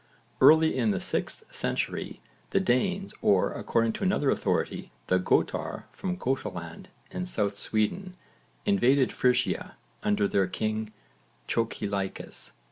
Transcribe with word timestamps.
Early 0.41 0.75
in 0.75 0.89
the 0.89 0.97
6th 0.97 1.43
century 1.53 2.21
the 2.49 2.59
Danes 2.59 3.13
or, 3.21 3.51
according 3.53 3.93
to 3.93 4.03
another 4.03 4.31
authority, 4.31 4.91
the 5.05 5.19
Götar 5.19 5.83
from 5.91 6.17
Götaland 6.17 6.85
in 7.11 7.27
south 7.27 7.55
Sweden, 7.59 8.15
invaded 8.65 9.13
Frisia 9.13 9.77
under 10.01 10.27
their 10.27 10.47
king 10.47 10.91
Chocilaicus. 11.47 12.53